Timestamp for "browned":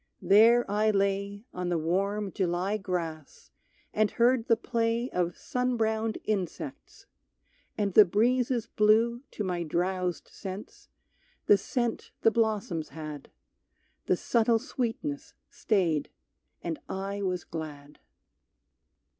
5.77-6.17